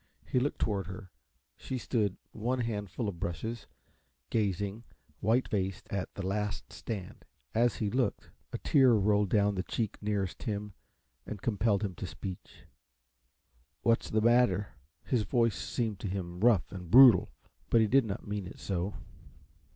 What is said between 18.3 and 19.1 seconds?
it so.